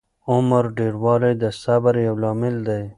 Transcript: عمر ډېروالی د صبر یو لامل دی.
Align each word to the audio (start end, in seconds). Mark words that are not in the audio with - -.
عمر 0.31 0.63
ډېروالی 0.77 1.33
د 1.41 1.43
صبر 1.61 1.93
یو 2.07 2.15
لامل 2.23 2.55
دی. 2.67 2.83